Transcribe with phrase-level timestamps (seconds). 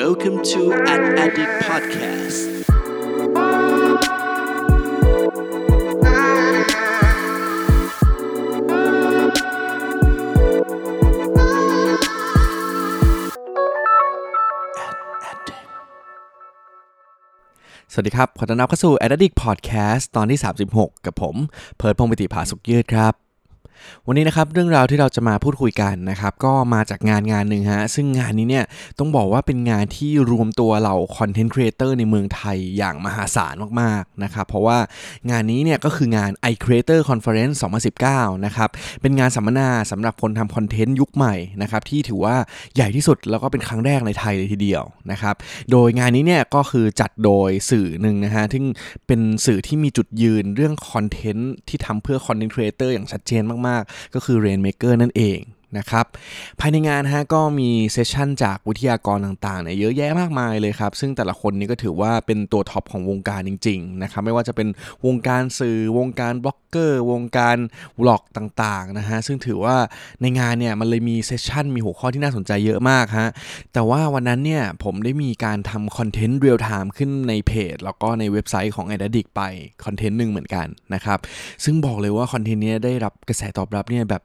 [0.00, 2.38] Welcome to an Addict Podcast
[17.92, 20.38] สวัสดีครับ ขอต้อนรับเข้าสู่ Addict Podcast ตอนที่
[20.72, 21.36] 36 กับผม
[21.76, 23.23] เพิร์ดพงศ์ปิติภาสุขยืดครับ
[24.06, 28.64] วันนี้นะครับเรื่องราวที่เราจะมาพูดคุยกันนะครับก็มาจากงานงานหนึ่งฮะซึ่งงานนี้เนี่ย
[28.98, 34.78] ต้องบอกว่าเป็นงานที่รวมตัวเหล่า content creator ในเมืองไทยอย่างมหาศาลมากๆนะครับเพราะว่า
[35.30, 37.56] งานนี้เนี่ยก็คืองาน iCreator Conference
[38.00, 38.68] 2019นะครับ
[39.02, 42.36] เป็นงานสัมมนาสำหรับคนทำคอนเทนต์ยุคใหม่นะครับที่ถือว่า
[42.74, 45.34] ใหญ่ที่สุดแล้วก็เป็นครั้งแรกในไทยเลยทีเดียวนะครับ
[45.70, 48.60] โดยงานนี้เนี่ยก็คือจัดโดยสื่อหนึ่งนะฮะที่
[49.06, 55.40] เป็นสื่อที่มีจุดยืนเรื่องคอนเทนต์ที่ทำเพื่อ content creator อย่างชัดเจนมากๆ ก็คือ Rainmaker นั่นเอง
[55.78, 56.06] นะครับ
[56.60, 64.68] ภายในงานฮะก็มี session จากวิทยากรต่างๆเนี่ยเยอะแยะมากมายเลยครับ ซึ่งแต่ละคนนี้ก็ถือว่าเป็นตัวท็อปของวงการจริงๆนะครับไม่ว่าจะเป็น
[65.06, 67.56] วงการสื่อวงการบล็อก เกอร์ วงการ
[68.00, 69.76] vlog ต่างๆนะฮะซึ่งถือว่า
[70.20, 73.28] ในงานเนี่ยมันเลยมี session มีหัวข้อที่น่าสนใจเยอะมากฮะ
[73.72, 79.42] แต่ว่าวันนั้นเนี่ยผมได้มีการทำคอนเทนต์ real-time ขึ้นในเพจ แล้วก็ในเว็บไซต์ของ a d a d i c ไป
[79.84, 81.18] คอนเทนต์หนึ่งเหมือนกันนะครับ
[81.64, 84.22] ซึ่งบอกเลยว่าคอนเทนต์นี้ได้รับกระแสตอบรับเนี่ยแบบ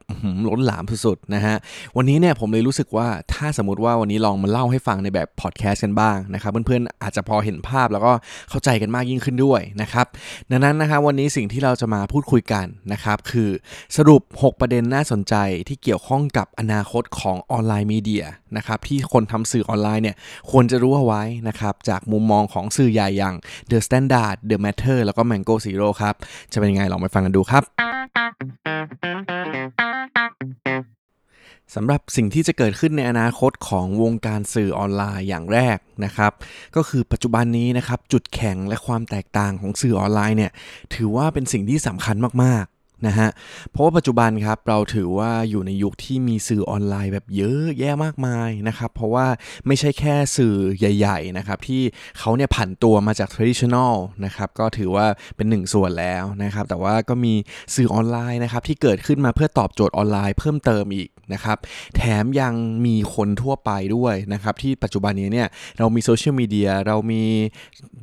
[0.48, 1.56] ล้นหลามสุดๆนะฮะ
[1.98, 8.12] วันนี้เนี่ยผมเลยรู้สึกว่าถ้าสมมติว่าวันนี้ลองมาเล่าให้ฟังในแบบพอดแคสต์กันบ้างนะครับเพื่อนๆอาจจะพอเห็นภาพแล้วก็
[8.50, 10.06] เข้าใจกันมากยิ่งขึ้นด้วยนะครับ
[10.52, 13.50] ดังนั้นนะครับวันนี้สิ่งที่เราจะมาพูดคุยกันนะครับ คือ
[13.98, 15.36] สรุป 6 ประเด็นน่าสนใจ
[15.68, 18.26] ที่เกี่ยวข้องกับอนาคตของออนไลน์มีเดีย
[18.58, 20.16] นะครับที่คนทำสื่อออนไลน์เนี่ย
[20.52, 23.36] ควรจะรู้เอาไว้นะครับจากมุมมองของสื่อใหญ่อย่าง
[23.72, 26.16] The Standard The Matter แล้วก็ Mango Zero ครับ
[26.52, 27.64] จะเป็นยังไงลองไปฟังกันดูครับ
[31.76, 36.32] สำหรับสิ่งที่จะเกิดขึ้นในอนาคตของวงการสื่อออนไลน์อย่างแรกนะครับ
[36.76, 40.52] ก็คือปัจจุบันนี้นะครับจุดแข็งและความแตกต่างของสื่อออนไลน์เนี่ย
[40.94, 43.30] ถือว่าเป็นสิ่งที่สำคัญมากๆ นะฮะ
[43.72, 49.28] เพราะว่าปัจจุบันครับเราถือว่าอยู่ในยุคที่มีสื่อออนไลน์แบบเยอะแยะมากมายนะครับ เพราะว่า
[49.68, 51.82] ไม่ใช่แค่สื่อใหญ่ ๆนะครับ ที่
[52.20, 53.96] เขาเนี่ยผันตัวมาจาก traditional
[54.26, 55.06] นะครับก็ถือว่า
[55.36, 57.34] เป็นหนึ่งส่วนแล้วนะครับ แต่ว่าก็มี
[57.76, 61.58] สื่อออนไลน์นะครับที่เกิดขึ้นมาเพื่อตอบโจทย์ออนไลน์เพิ่มเติมอีกนะครับ
[61.96, 62.54] แถมยัง
[62.86, 67.24] มีคนทั่วไปด้วยนะครับ ที่ปัจจุบันนี้เนี่ยเรามีโซเชียลมีเดียเรามี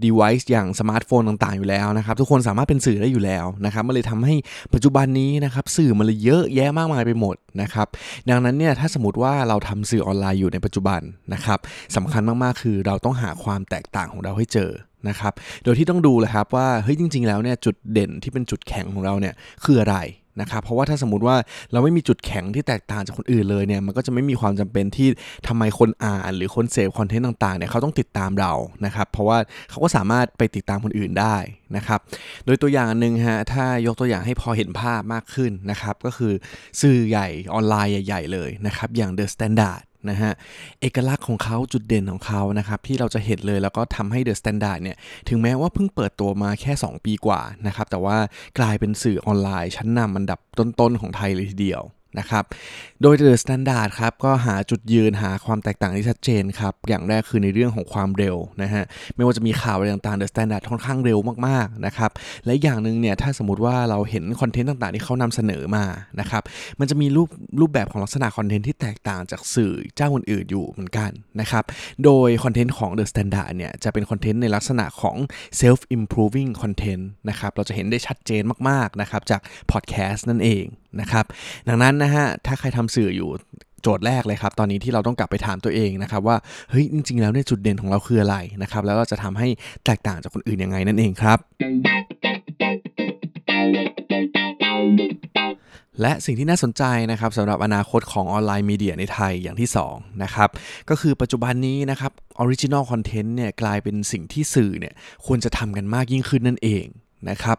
[0.05, 4.35] device อย่างสมาร์ทโฟนต่างๆอยู่แล้วนะครับ ทุกคนสามารถเป็นสื่อได้อยู่แล้วนะครับมันเลยทำให้
[4.75, 7.87] ปัจจุจุบันนี้นะครับสื่อมันเลยเยอะแยะมากมายไปหมดนะครับ
[8.31, 11.01] ดังนั้นเนี่ยถ้าสมมติว่าเราทำสื่อออนไลน์อยู่ในปัจจุบัน
[11.35, 11.59] นะครับ
[11.97, 14.71] สำคัญมากๆคือเราต้องหาความแตกต่างของเราให้เจอ
[15.09, 15.33] นะครับ
[15.65, 19.97] โดยที่ต้องดูเลยครับว่าเฮ้ยจริง ๆ แล้วเนี่ยจุดเด่นที่เป็นจุดแข็งของเราเนี่ยคืออะไร
[20.41, 21.37] นะครับเพราะว่าถ้าสมมติว่า
[21.73, 25.09] เราไม่มีจุดแข็งที่แตกต่างจากคนอื่นเลยเนี่ยมันก็จะไม่มีความจำเป็นที่
[25.49, 28.53] ทำไมคนอ่าน หรือคนเสพคอนเทนต์ต่างๆเนี่ยเขาต้องติดตามเรา
[28.85, 29.39] นะครับเพราะว่า
[29.71, 31.37] เขาก็สามารถไปติดตามคนอื่นได้
[31.77, 32.01] นะครับ
[32.45, 36.33] โดยตัวอย่างหนึ่งฮะถ้ายกตัวอย่างให้พอเห็นภาพมากขึ้นนะครับก็คือ
[36.81, 40.33] สื่อใหญ่ออนไลน์ใหญ่ ๆ เลยนะครับอย่าง The Standard นะฮะ
[40.81, 44.97] เอกลักษณ์ของเขาจุดเด่นของเขานะครับที่เราจะเห็นเลยแล้วก็ทำให้ The Standard เนี่ย
[45.29, 48.17] ถึงแม้ว่าเพิ่งเปิดตัวมาแค่ 2 ปีกว่านะครับแต่ว่า
[48.59, 51.83] กลายเป็นสื่อออนไลน์ชั้นนำอันดับต้นๆของไทยเลยทีเดียว
[52.19, 52.45] นะครับ
[53.03, 58.85] โดย The Standard ครับก็หาจุดยืนหาความแตกต่างที่ชัดเจนครับ อย่างแรกคือในเรื่องของความเร็วนะฮะ
[59.17, 62.11] ไม่ว่าจะมีข่าวอะไรต่างๆ The Standard ค่อนข้างเร็วมากๆนะครับ
[62.47, 65.85] และอย่างหนึ่งเนี่ยถ้าสมมติว่าเราเห็นคอนเทนต์ต่างๆ ที่เขานำเสนอมา
[66.21, 66.43] นะครับ
[66.81, 67.29] มันจะมีรูป
[67.61, 71.11] รูปแบบของลักษณะคอนเทนต์ที่แตกต่างจากสื่อเจ้าอื่นๆอยู่เหมือนกัน
[71.41, 71.65] นะครับ
[72.05, 75.17] โดยคอนเทนต์ของ The Standard เนี่ยจะเป็นคอนเทนต์ในลักษณะของ
[75.61, 79.41] self improving content นะครับ เราจะเห็นได้ชัดเจนมากๆนะครับจาก
[79.73, 80.67] podcast นั่นเอง
[81.01, 81.27] นะครับ
[81.69, 83.31] ดังนั้นนะฮะ ถ้าใครทำสื่ออยู่
[83.83, 86.37] โจทย์แรกเลยครับ ตอนนี้ที่เราต้องกลับไปถามตัวเองนะครับว่า
[86.71, 89.49] เฮ้ย จริง ๆ แล้วเนี่ยจุดเด่นของเราคืออะไรนะครับ แล้วเราจะทำให้
[89.85, 91.39] แตกต่างจากคนอื่นยังไงนั่นเองครับ
[96.01, 100.49] และสิ่งที่น่าสนใจนะครับสำหรับอนาคตของ online media ในไทยอย่างที่2นะครับ
[100.91, 104.95] ก็คือปัจจุบันนี้นะครับ original content เนี่ยกลายเป็นสิ่งที่สื่อเนี่ย
[105.27, 106.85] ควรจะทำกันมากยิ่งขึ้นนั่นเอง
[107.31, 107.59] นะครับ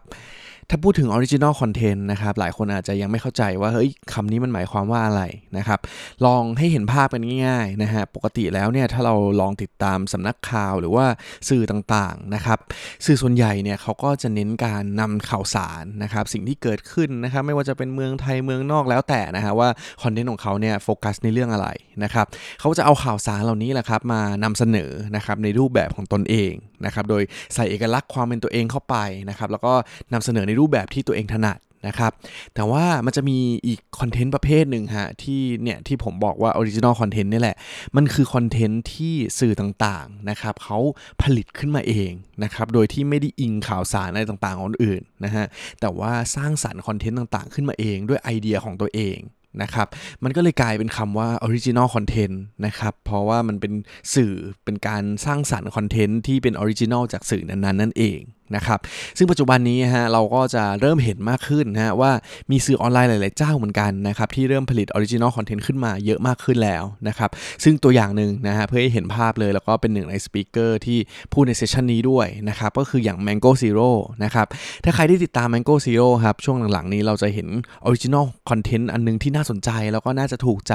[0.70, 5.24] ถ้าพูดถึง original content นะครับ หลายคนอาจจะยังไม่เข้าใจว่า เฮ้ยคำนี้มันหมายความว่าอะไร
[5.58, 5.80] นะครับ
[6.26, 11.06] ลองให้เห็นภาพกันง่ายๆนะฮะ ปกติแล้วเนี่ย ถ้าเราลองติดตามสำนักข่าวหรือว่า
[11.50, 12.60] สื่อต่างๆนะครับ
[13.06, 19.70] สื่อส่วนใหญ่เนี่ยเขาก็จะเน้นการนำข่าวสารนะครับ สิ่งที่เกิดขึ้นนะครับ ไม่ว่าจะเป็นเมืองไทยเมืองนอกแล้วแต่นะฮะว่า
[20.04, 21.68] คอนเทนต์ของเขาเนี่ยโฟกัสในเรื่องอะไร
[22.04, 22.26] นะครับ
[22.60, 26.54] เขาจะเอาข่าวสารเหล่านี้แหละครับมานำเสนอนะครับในรูปแบบของตนเอง
[26.86, 27.24] นะครับ โดย
[27.56, 28.96] ใส่เอกลักษณ์ความเป็นตัวเองเข้าไป
[29.30, 29.74] นะครับ แล้วก็
[30.14, 32.12] นำเสนอในรูปแบบที่ตัวเองถนัดนะครับ
[32.56, 33.38] แต่ว่ามันจะมี
[33.68, 37.56] อีกคอนเทนต์ประเภทหนึ่งฮะที่เนี่ยที่ผมบอกว่า original content นี่แหละ
[37.96, 40.80] มันคือคอนเทนต์ที่สื่อต่างๆนะครับเขา
[41.22, 42.12] ผลิตขึ้นมาเอง
[42.44, 45.46] นะครับโดยที่ไม่ได้อิงข่าวสารอะไรต่างๆของคนอื่นนะฮะ
[45.82, 49.18] แต่ว่าสร้างสรรค์คอนเทนต์ต่างๆ ขึ้นมาเองด้วยไอเดียของตัวเอง
[49.62, 49.88] นะครับ
[50.24, 53.74] มันก็เลยกลายเป็นคำว่า original content นะครับ เพราะว่ามันเป็น
[54.16, 54.34] สื่อ
[54.66, 58.20] เป็นการสร้างสรรค์คอนเทนต์ที่เป็น original จากสื่อนั้นๆ นั่นเอง
[58.56, 58.80] นะครับ
[59.18, 62.12] ซึ่งปัจจุบันนี้ฮะเราก็จะเริ่มเห็นมากขึ้นนะฮะว่า
[62.52, 67.30] มีสื่อออนไลน์หลาย ๆ เจ้าเหมือนกันนะครับที่เริ่มผลิต original content ขึ้นมาเยอะมากขึ้นแล้วนะครับ
[67.64, 71.00] ซึ่งตัวอย่างหนึ่งนะฮะเพื่อให้เห็นภาพเลยแล้วก็เป็นหนึ่งใน speaker ที่
[71.34, 73.90] พูดใน session นี้ด้วยนะครับก็คืออย่าง Mango Zero
[74.24, 74.48] นะครับ
[74.84, 77.48] ถ้าใครที่ติดตาม Mango Zero ครับช่วงหลัง ๆ นี้เราจะเห็น
[77.84, 80.74] original content อันนึงที่น่าสนใจ แล้วก็น่าจะถูกใจ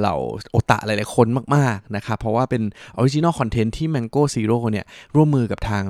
[0.00, 0.16] เหล่า
[0.52, 2.62] โอตะหลาย ๆ คนมาก ๆ นะครับเพราะว่าเป็น
[2.96, 4.84] original content ที่ Mango Zero เนี่ย
[5.14, 5.82] ร่วมมือกับทาง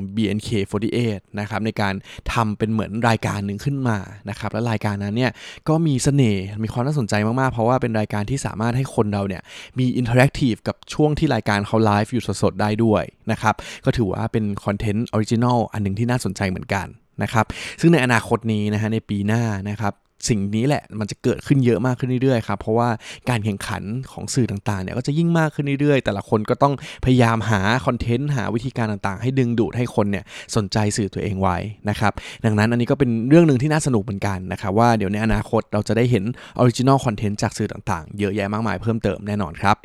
[0.82, 1.94] 48นะครับในการ
[2.32, 3.98] ทำเป็นเหมือนรายการหนึ่งขึ้นมา
[4.30, 5.32] นะครับและรายการนั้นเนี่ย
[5.68, 9.42] ก็มีเสน่ห์มีความน่าสนใจมากๆ เพราะว่าเป็นรายการที่สามารถให้คนเราเนี่ย
[9.78, 13.54] มี interactive กับช่วงที่รายการเขาไลฟ์อยู่สดๆได้ด้วยนะครับ
[13.84, 16.86] ก็ถือว่าเป็น content original อันหนึ่งที่น่าสนใจเหมือนกัน
[17.22, 17.46] นะครับ
[17.80, 19.92] ซึ่งในอนาคตนี้นะฮะในปีหน้านะครับ
[20.28, 22.88] สิ่งนี้แหละมันจะเกิดขึ้นเยอะมากขึ้นเรื่อยๆครับเพราะว่า
[23.30, 23.82] การแข่งขัน
[24.12, 26.74] ของสื่อต่างๆเนี่ยก็จะยิ่งมากขึ้นเรื่อยๆ แต่ละคนก็ต้อง
[27.04, 30.24] พยายามหาคอนเทนต์หาวิธีการต่างๆ ให้ดึงดูดให้คนเนี่ย
[30.56, 31.56] สนใจสื่อตัวเองไว้
[31.88, 32.12] นะครับ
[32.44, 36.24] ดังนั้นอันนี้ก็เป็นเรื่องหนึ่งที่น่าสนุกเหมือนกันนะครับว่าเดี๋ยวในอนาคตเราจะได้เห็น
[36.58, 39.76] original content จากสื่อต่างๆ เยอะแยะมากมายเพิ่มเติมแน่นอนครับ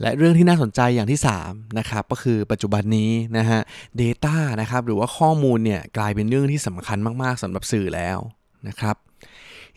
[0.00, 3.60] และเรื่องที่น่าสนใจอย่างที่3นะครับก็คือปัจจุบันนี้นะฮะ
[4.00, 8.18] Data นะครับหรือว่าข้อมูลเนี่ยกลายเป็นเรื่องที่สำคัญมากๆสำหรับสื่อแล้ว
[8.68, 8.96] นะครับ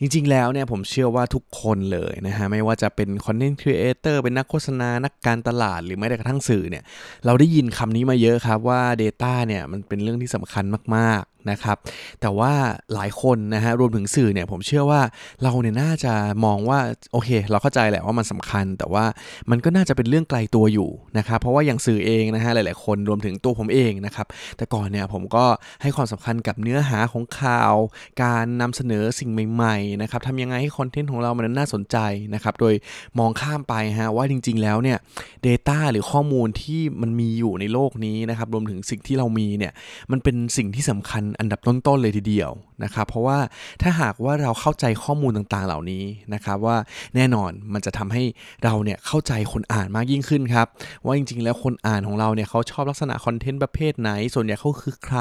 [0.02, 6.82] จริงๆ แล้วเนี่ยผมเชื่อว่าทุกคนเลยนะฮะไม่ว่าจะเป็นคอนเทนต์ครีเอเตอร์เป็นนักโฆษณานักการตลาดหรือแม้แต่กระทั่งสื่อเนี่ย
[7.26, 10.64] เราได้ยินคำนี้มาเยอะครับว่า Data เนี่ยมันเป็นเรื่องที่สำคัญ
[10.96, 11.76] มากๆนะครับ
[12.20, 12.52] แต่ว่า
[12.94, 15.00] หลายคนนะฮะรวมถึงสื่อเนี่ยผมเชื่อว่า
[15.42, 16.12] เราเนี่ยน่าจะ
[16.44, 16.78] มองว่า
[17.12, 19.04] โอเค เราเข้าใจแหละว่ามันสำคัญ แต่ว่า
[19.50, 24.26] มันก็น่าจะเป็นเรื่องไกลตัวอยู่นะครับเพราะว่าอย่างสื่อเองนะฮะหลาย ๆ คนรวมถึงตัวผมเองนะครับ
[24.56, 25.44] แต่ก่อนเนี่ยผมก็
[25.82, 27.74] ให้ความสำคัญกับเนื้อหาของข่าว
[28.22, 31.96] การนำเสนอสิ่งใหม่นะครับทำยังไงให้คอนเทนต์ของเรามันน่าสนใจ
[32.34, 32.74] นะครับโดย
[33.18, 34.98] มองข้ามไปฮะว่าจริง ๆ แล้วเนี่ย
[35.46, 39.72] Data หรือข้อมูลที่มันมีอยู่ในโลกนี้นะครับรวมถึงสิ่งที่เรามีเนี่ย
[40.12, 42.50] มันเป็นสิ่งที่สำคัญอันดับต้นๆเลยทีเดียว
[42.84, 43.38] นะครับเพราะว่า
[43.82, 46.76] ถ้าหากว่าเราเข้าใจข้อมูลต่างๆเหล่านี้นะครับว่า
[47.14, 48.22] แน่นอนมันจะทำให้
[48.64, 50.66] เราเนี่ยเข้าใจคนอ่านมากยิ่งขึ้นครับ
[51.04, 55.20] ว่าจริงๆ แล้วคนอ่านของเราเนี่ยเขาชอบลักษณะคอนเทนต์ประเภทไหน ส่วนใหญ่เขาคือใคร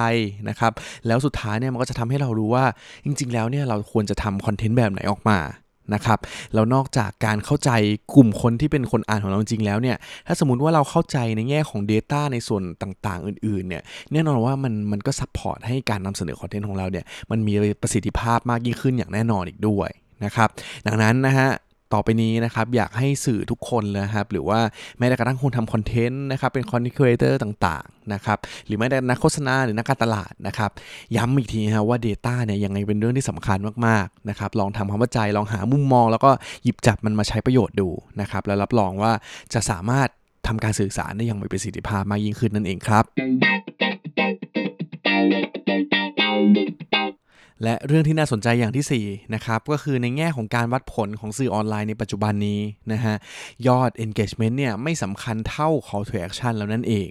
[0.50, 0.72] นะครับ
[1.08, 2.66] แล้วสุดท้ายเนี่ยมันก็จะทำให้เรารู้ว่า
[3.06, 5.40] จริง ๆ แล้วเนี่ยเราควรจะทำคอนเทนต์แบบไหนออกมา
[5.94, 6.20] นะครับ
[6.54, 7.72] แล้วนอกจากการเข้าใจ
[8.16, 9.98] กลุ่มคนที่เป็นคนอ่านของเราจริงแล้วเนี่ย
[10.28, 19.90] ถ้าสมมติว่าเราเข้าใจในแง่ของ Data ในส่วนต่างๆ อื่นๆเนี่ยแน่นอนว่ามันมันก็ support ให้การนำเสนอคอนเทนต์ของเราเนี่ยมันมีประสิทธิภาพมากยิ่งขึ้นอย่างแน่นอนอีกด้วย
[20.26, 20.50] นะครับ
[20.88, 21.50] ดังนั้นนะฮะ
[21.94, 24.60] ต่อไปนี้นะครับอยากให้สื่อทุกคนเลยครับหรือว่า
[24.98, 30.72] แม้แต่กระทั่งคนทำคอนเทนต์นะครับเป็นคอนเทนต์ครีเอเตอร์ต่างๆนะครับหรือแม้แต่นักโฆษณาหรือนักการตลาดนะครับ
[31.16, 33.58] ย้ำอีกทีนะว่า Data เนี่ยยังไงเป็นเรื่องที่สำคัญ
[33.88, 36.32] มากๆนะครับลองทำความเข้าใจลองหามุมมอง แล้วก็
[36.64, 37.90] หยิบจับมันมาใช้ประโยชน์ดู
[38.22, 39.12] นะครับแล้วรับรองว่า
[39.54, 40.08] จะสามารถ
[40.48, 43.04] ทำการสื่อสารได้อย่างมีประสิทธิภาพมากยิ่งขึ้นนั่นเองครับ
[47.64, 52.62] และเรื่องที่น่าสนใจอย่างที่4นะครับก็คือในแง่ของการวัดผลของสื่อออนไลน์ในปัจจุบันนี้
[52.92, 53.16] นะฮะ
[53.68, 57.10] ยอด engagement เนี่ยไม่สำคัญเท่า call to action แล้วนั่นเอง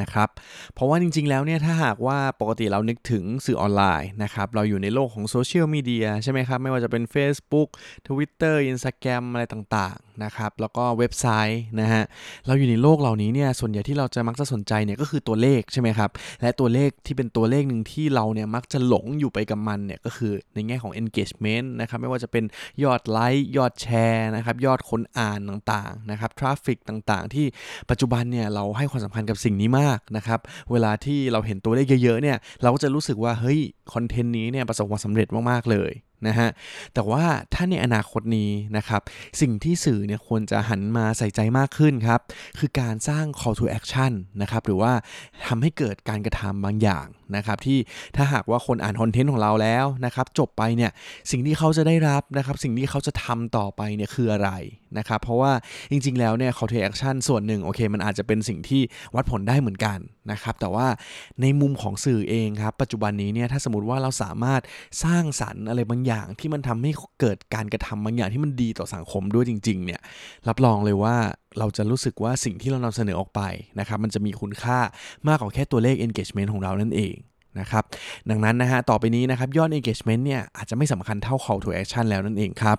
[0.00, 0.28] นะครับ
[0.74, 7.68] เพราะว่าจริงๆแล้วเนี่ยถ้าหากว่าปกติเรานึกถึงสื่อออนไลน์นะครับเราอยู่ในโลกของโซเชียลมีเดียใช่ไหมครับไม่ว่าจะเป็น Facebook
[8.08, 12.02] Twitter Instagram อะไรต่างๆนะครับแล้วก็เว็บไซต์นะฮะ
[12.46, 22.44] เราอยู่ในโลกเหล่านี้เนี่ยส่วนใหญ่ที่เราจะมักจะสนใจเนี่ยก็คือตัวเลขใช่ไหมครับและตัวเลขที่เป็นตัวเลขหนึ่งที่เราเนี่ยมักจะหลงอยู่ไปกับมันเนี่ยก็คือในแง่ของ engagement นะครับไม่ว่าจะเป็น
[22.84, 27.46] ยอดไลค์ยอดแชร์นะครับยอดคนอ่านต่างๆนะครับ traffic ต่างๆ ที่
[27.90, 30.40] ปัจจุบันเนี่ยเราให้ความสำคัญกับสิ่งนี้มากนะครับ
[30.72, 33.60] เวลาที่เราเห็นตัวเลขเยอะๆเนี่ยเราก็จะรู้สึกว่าเฮ้ย
[33.92, 35.92] คอนเทนต์นี้เนี่ยประสบความสำเร็จมากๆเลย
[36.26, 36.48] นะฮะ
[36.94, 37.24] แต่ว่า
[37.54, 39.02] ถ้าในอนาคตนี้นะครับ
[39.40, 42.20] สิ่งที่สื่อเนี่ยควรจะหันมาใส่ใจมากขึ้นครับ
[42.58, 44.12] คือการสร้าง call to action
[44.42, 44.92] นะครับหรือว่า
[45.46, 47.78] ทำให้เกิดการกระทำบางอย่างนะครับที่
[48.16, 50.90] ถ้าหากว่าคนอ่านคอนเทนต์ของเราแล้วนะครับจบไปเนี่ย
[51.30, 54.50] สิ่งที่เขาจะได้รับนะครับสิ่งที่เขาจะทำต่อไปเนี่ยคืออะไร
[54.98, 55.52] นะครับเพราะว่า
[55.90, 58.82] จริง ๆ แล้วเนี่ย call to action ส่วนหนึ่งโอเค มันอาจจะเป็นสิ่งที่
[59.14, 59.98] วัดผลได้เหมือนกัน
[60.32, 60.86] นะครับแต่ว่า
[61.40, 64.60] ในมุมของสื่อเองครับปัจจุบันนี้เนี่ยถ้าสมมติว่าเราสามารถ
[65.04, 66.90] สร้างสรรค์อะไรบางอย่างางที่มันทำให้
[67.20, 70.00] เกิดการกระทำบางอย่างที่มันดีต่อสังคมด้วยจริง ๆ เนี่ย
[70.48, 71.16] รับรองเลยว่า
[71.58, 73.40] เราจะรู้สึกว่าสิ่งที่เรานำเสนอออกไป
[73.78, 74.78] นะครับ มันจะมีคุณค่า
[75.28, 77.14] มากกว่าแค่ตัวเลข engagement ของเรานั่นเอง
[77.60, 77.84] นะครับ
[78.30, 82.78] ดังนั้นนะฮะต่อไปนี้นะครับยอด engagement เนี่ยอาจจะไม่สำคัญเท่า call to action แล้วนั่นเองครับ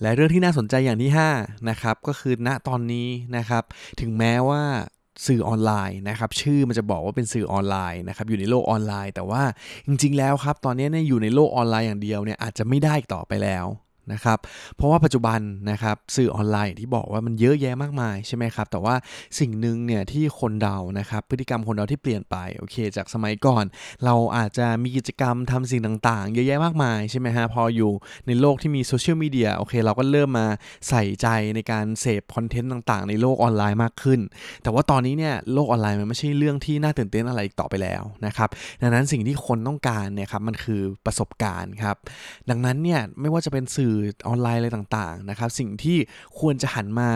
[0.00, 3.64] และเรื่องที่น่าสนใจอย่างที่ 5 นะครับ ก็คือณตอนนี้นะครับ
[4.00, 4.62] ถึงแม้ว่า
[5.26, 9.42] สื่อออนไลน์นะครับชื่อมันจะบอกว่าเป็นสื่อออนไลน์นะครับอยู่ในโลกออนไลน์ แต่ว่า
[9.86, 13.66] จริง ๆ แล้วครับตอนนี้เนี่ยอยู่ในโลกออนไลน์อย่างเดียวเนี่ยอาจจะไม่ได้ต่อไปแล้ว
[14.12, 14.38] นะครับ
[14.76, 15.40] เพราะว่าปัจจุบัน
[15.70, 18.94] นะครับสื่อออนไลน์ที่บอกว่ามันเยอะแยะมากมายใช่ไหมครับ แต่ว่า
[19.38, 23.64] สิ่งหนึ่งเนี่ยที่คนเรานะครับพฤติกรรมคนเราที่เปลี่ยนไปโอเค จากสมัยก่อน
[24.04, 27.92] เราอาจจะมีกิจกรรมทำสิ่งต่างๆ เยอะแยะมากมายใช่ไหมฮะพออยู่
[28.26, 30.46] ในโลกที่มีโซเชียลมีเดียโอเคเราก็เริ่มมา
[30.88, 34.20] ใส่ใจในการเสพคอนเทนต์ต่างๆ ในโลกออนไลน์มากขึ้น
[34.62, 38.48] แต่ว่าตอนนี้เนี่ยโลกออนไลน์มันไม่ใช่เรื่องที่น่าตื่นเต้นอะไรอีกต่อไปแล้วนะครับ
[38.82, 41.96] ดังนั้นสิ่งที่คนต้องการเนี่ยครับมันคือประสบการณ์ครับ
[42.50, 43.91] ดังนั้นเนี่ยไม่ว่าจะเป็นสื่อ
[44.28, 45.98] ออนไลน์อะไรต่างๆนะครับสิ่งที่
[46.40, 47.10] ควรจะหันมา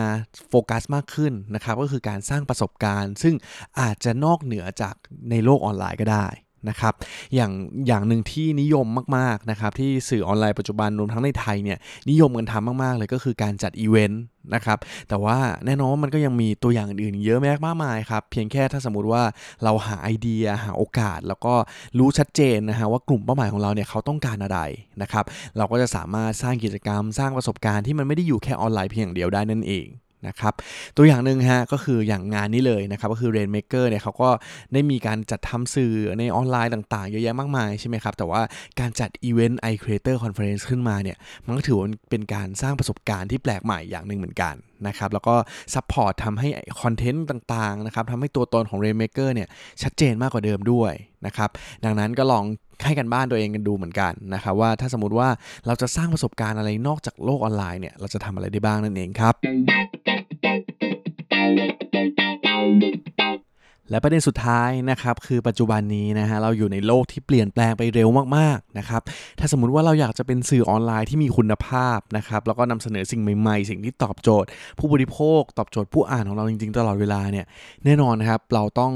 [0.49, 3.35] โฟกัสมากขึ้นนะครับก็คือการสร้างประสบการณ์ ซึ่ง
[3.79, 4.95] อาจจะนอกเหนือจาก
[5.29, 6.27] ในโลกออนไลน์ก็ได้
[6.69, 6.93] นะครับ
[7.35, 7.51] อย่าง
[7.87, 8.85] อย่างหนึ่งที่นิยม
[9.17, 11.77] มากๆนะครับที่สื่อออนไลน์ปัจจุบันรวมทั้งในไทยเนี่ย
[12.09, 14.23] นิยมกันทำมากๆเลยก็คือการจัดอีเวนต์
[14.55, 14.77] นะครับ
[15.09, 19.23] แต่ว่าแน่นอนว่ามันก็ยังมีตัวอย่างอื่นๆเยอะแยะมากมายครับเพียงแค่ถ้าสมมติว่า
[19.63, 21.53] เราหาไอเดียหาโอกาส แล้วก็
[21.97, 24.59] รู้ชัดเจนนะฮะว่ากลุ่มเป้าหมายของเราเนี่ยเขาต้องการอะไร
[25.01, 25.25] นะครับ
[25.57, 29.87] เราก็จะสามารถสร้างกิจกรรม สร้างประสบการณ์ที่มันไม่ได้อยู่แค่ออนไลน์เพียงอย่างเดียวได้นั่นเอง
[30.27, 30.53] นะครับ
[30.97, 34.29] ตัวอย่างหนึ่งฮะก็คืออย่างงานนี้เลยนะครับก็คือ Rainmaker เนี่ยเขาก็
[34.73, 38.41] ได้มีการจัดทำสื่อในออนไลน์ต่างๆ เยอะแยะมากมายใช่ไหมครับ แต่ว่า
[38.79, 44.55] การจัดอีเวนต์ i Creator Conference ขึ้นมาเนี่ยมันก็ถือว่าเป็นการสร้างประสบการณ์ที่แปลกใหม่อย่างหนึ่งเหมือนกัน
[44.87, 45.35] นะครับแล้วก็
[45.73, 46.49] support ทำให้
[46.81, 49.47] คอนเทนต์ต่างๆนะครับทำให้ตัวตนของ Rainmaker เนี่ย
[49.83, 50.93] ชัดเจนมากกว่าเดิมด้วย
[51.25, 51.49] นะครับ
[51.85, 52.45] ดังนั้นก็ลอง
[52.85, 55.29] ให้การบ้านตัวเองกันดูเหมือนกันนะครับว่าถ้าสมมติว่า
[55.67, 59.33] เราจะสร้างประสบการณ์อะไรนอกจากโลกออนไลน์เนี่ยเราจะทำอะไรได้บ้างนั่นเองครับ
[63.91, 69.01] และประเด็นสุดท้ายนะครับคือปัจจุบันนี้นะฮะเราอยู่ในโลกที่เปลี่ยนแปลงไปเร็วมากๆนะครับ
[69.39, 74.47] ถ้าสมมุติว่าเราอยากจะเป็นสื่อออนไลน์ที่มีคุณภาพนะครับแล้วก็นำเสนอสิ่งใหม่ๆ สิ่งที่ตอบโจทย์
[74.79, 77.45] ผู้บริโภค ตอบโจทย์ผู้อ่านของเราจริงๆ ตลอดเวลาเนี่ย
[77.85, 78.91] แน่นอนนะครับเราต้อง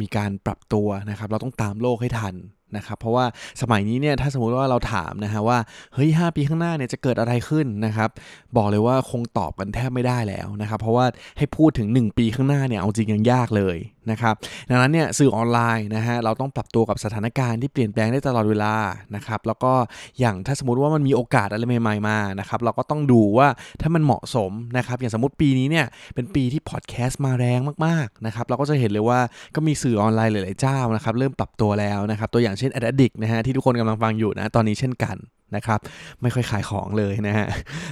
[0.00, 2.34] มีการปรับตัวนะครับ เราต้องตามโลกให้ทัน
[2.76, 3.24] นะครับเพราะว่า
[3.62, 5.58] สมัยนี้เนี่ยถ้าสมมุติว่าเราถามนะฮะว่า
[5.94, 8.10] เฮ้ย 5 ปีข้างหน้าเนี่ยจะเกิดอะไรขึ้นนะครับ
[8.56, 11.06] บอกเลยว่าคงตอบกันแทบไม่ได้แล้วนะครับเพราะว่า
[11.38, 13.78] ให้พูดถึง 1 ปีข้างหน้าเนี่ยเอาจริงยังยากเลย
[14.10, 14.34] นะครับ
[14.70, 18.74] ดังนั้นเนี่ยสื่อออนไลน์นะฮะเราต้องปรับตัวกับสถานการณ์ที่เปลี่ยนแปลงได้ตลอดเวลา
[19.14, 19.72] นะครับแล้วก็
[20.20, 23.48] อย่างถ้าสมมติว่ามันมีโอกาสอะไรใหม่ ๆมานะครับเราก็ต้องดูว่า
[23.80, 29.20] ถ้ามันเหมาะสมนะครับอย่างสมมติปีนี้เนี่ยเป็นปีที่พอดแคสต์มาแรงมากๆนะครับเราก็จะเห็นเลยว่า
[29.54, 35.16] ก็มีสื่อออนไลน์หลายๆเจ้านะครับเริ่มปรับตัวแล้วนะครับตัวอย่างเช่น a d d i c t นะฮะที่ทุกคนกำลังฟังอยู่นะตอนนี้เช่นกัน
[35.56, 35.80] นะครับ
[36.22, 37.46] ไม่ค่อยขายของเลยนะฮะ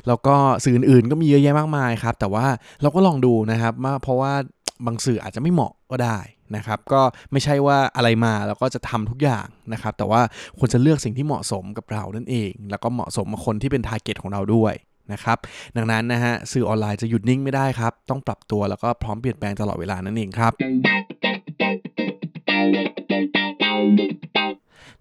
[0.08, 2.46] แล้วก็สื่ออื่นๆก็มีเยอะแยะมากมายครับแต่ว่า
[2.82, 4.32] เราก็ลองดูนะครับว่าเพราะว่า
[4.86, 6.18] บางสื่ออาจจะไม่เหมาะก็ได้
[6.56, 7.02] นะครับก็
[7.32, 10.20] ไม่ใช่ว่าอะไรมาแล้วก็จะทำทุกอย่างนะครับแต่ว่า
[10.58, 14.74] ควรจะเลือกสิ่งที่เหมาะสมกับเรานั่นเอง แล้วก็เหมาะสมกับคนที่เป็น target ของเราด้วย
[15.12, 15.38] นะครับ
[15.76, 20.52] ดังนั้นนะฮะสื่อออนไลน์จะหยุดนิ่งไม่ได้ครับ ต้องปรับตัวแล้วก็พร้อมเปลี่ยนแปลงตลอดเวลานั่นเองครับ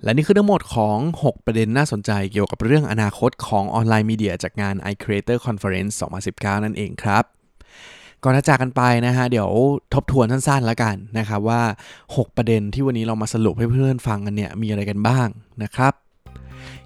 [0.04, 5.94] และนี่คือทั้งหมดของ 6 ประเด็นน่าสนใจเกี่ยวกับเรื่องอนาคตของออนไลน์มีเดียจากงาน iCreator Conference
[6.30, 7.24] 2019 นั่นเองครับ
[8.24, 9.50] ก่อนจะจากกันไปนะฮะ เดี๋ยว
[9.94, 11.62] ทบทวนสั้นๆแล้วกันนะครับว่า
[12.02, 15.28] 6 ประเด็นที่วันนี้เรามาสรุปให้เพื่อนฟังกันเนี่ย มีอะไรกันบ้าง
[15.64, 15.94] นะครับ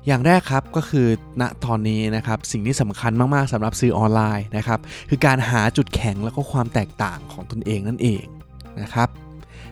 [0.08, 1.08] อย่างแรกครับก็คือ
[1.42, 8.24] ณตอนนี้นะครับสิ่งที่สำคัญมากๆสำหรับสื่อออนไลน์นะครับ คือการหาจุดแข็งแล้วก็ความแตกต่างของตนเองนั่นเอง
[8.82, 9.10] นะครับ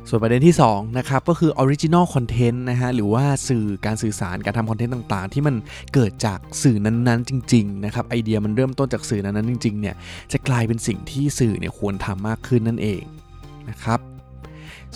[0.09, 5.55] ส่วนประเด็นที่2นะครับก็คือ Original Content นะฮะหรือว่าสื่อการสื่อสารการทำคอนเทนต์ต่างๆ ที่มัน
[5.93, 9.95] เกิดจากสื่อนั้นๆ จริงๆนะครับไอเดียมันเริ่มต้นจากสื่อนั้นๆจริงๆเนี่ย
[10.31, 13.03] จะกลายเป็นสิ่งที่สื่อเนี่ยควรทำมากขึ้นนั่นเอง
[13.69, 13.99] นะครับ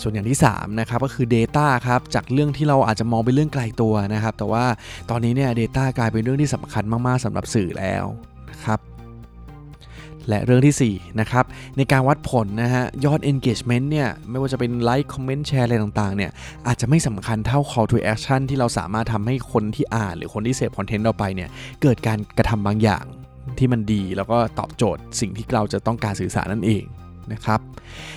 [0.00, 4.64] ส่วนอย่างที่3นะครับก็คือ Data ครับจากเรื่องที่เราอาจจะมองเป็นเรื่องไกลตัวนะครับแต่ว่า
[5.10, 8.04] ตอนนี้เนี่ย Data กลายเป็นเรื่องที่สำคัญมากๆสำหรับสื่อแล้ว
[8.50, 8.78] นะครับ
[10.28, 11.44] และเรื่องที่ 4 นะครับ
[11.76, 16.30] ในการวัดผลนะฮะ ยอด engagement เนี่ย ไม่ว่าจะเป็นไลค์คอมเมนต์แชร์อะไรต่างๆ เนี่ย
[16.66, 21.48] อาจจะไม่สำคัญเท่า call to action ที่เราสามารถทำให้คนที่อ่าน หรือคนที่เสพคอนเทนต์เราไปเนี่ย
[21.82, 23.04] เกิดการกระทำบางอย่าง
[23.58, 26.84] ที่มันดี แล้วก็ตอบโจทย์สิ่งที่เราจะต้องการสื่อสารนั่นเอง
[27.32, 27.60] นะครับ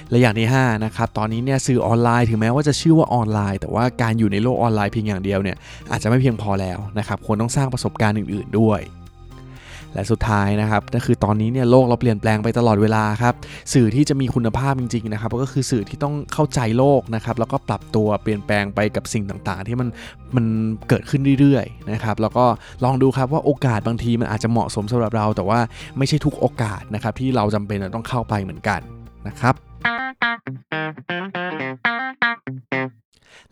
[0.10, 5.58] และอย่างที่5นะครับตอนนี้เนี่ยสื่อออนไลน์ถึงแม้ว่าจะชื่อว่าออนไลน์ แต่ว่าการอยู่ในโลกออนไลน์เพียงอย่างเดียวเนี่ย
[5.92, 8.82] อาจจะไม่เพียงพอแล้วนะครับควรต้องสร้างประสบการณ์อื่น ๆ ด้วย
[9.94, 13.34] และสุดท้ายนะครับก็คือตอนนี้เนี่ยโลกเราเปลี่ยนแปลงไปตลอดเวลาครับ
[13.74, 19.88] สื่อที่จะมีคุณภาพจริงๆนะครับก็คือสื่อที่ต้องเข้าใจโลกนะครับแล้วก็ปรับตัวเปลี่ยนแปลงไปกับสิ่งต่างๆ ที่มัน
[20.36, 20.46] มัน
[20.90, 22.46] เกิดขึ้นเรื่อยๆนะครับแล้วก็
[22.84, 25.60] ลองดูครับว่าโอกาสบางทีมันอาจจะเหมาะสมสำหรับเรา แต่ว่า
[25.98, 28.80] ไม่ใช่ทุกโอกาสนะครับที่เราจำเป็นต้องเข้าไปเหมือนกัน
[29.28, 29.56] นะครับ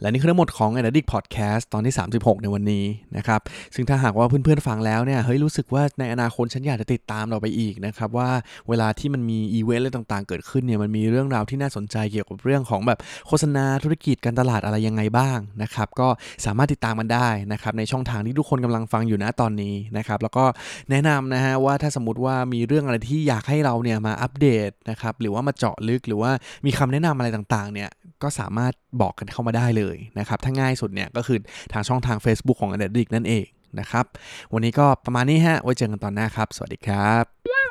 [0.01, 2.86] และนี่คือทั้งหมดของ a d d i c t Podcast ตอนที่ 36 ในวันนี้
[3.17, 3.41] นะครับ
[3.75, 8.29] ซึ่งถ้าหากว่าเพื่อนๆฟังแล้วเนี่ย เฮ้ยรู้สึกว่าในอนาคตฉันอยากจะติดตามเราไปอีกนะครับ ว่า
[8.70, 16.08] เวลาที่มันมีอีเวนต์อะไรต่างๆ เกิดขึ้นเนี่ย มันมีเรื่องราวที่น่าสนใจเกี่ยวกับเรื่องของแบบโฆษณาธุรกิจการตลาดอะไรยังไงบ้างนะครับ ก็
[16.46, 20.46] สามารถติดตามมันได้นะครับในช่องทางที่ทุกคนกำลังฟังอยู่นะตอนนี้นะครับ แล้วก็
[20.89, 26.31] แนะนำนะฮะว่าถ้าสมมติว่ามีเรื่องอะไรที่อยากให้เราเนี่ยมาอัปเดตนะครับ หรือว่ามาเจาะลึก หรือว่า
[26.65, 27.89] มีคำแนะนำอะไรต่างๆ เนี่ย
[28.24, 31.38] ก็สามารถบอกกันเข้ามาได้เลยนะครับ ถ้าง่ายสุดเนี่ยก็คือ
[31.74, 33.45] ทางช่องทาง Facebook ของ a d d i c t นั่นเอง
[33.79, 34.05] นะครับ
[34.53, 37.24] วันนี้ก็ประมาณนี้ฮะ ไว้เจอกันตอนหน้าครับ สวัสดีครับ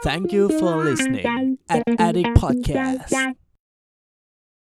[0.06, 1.26] Thank you for listening
[1.74, 3.39] at Addict Podcast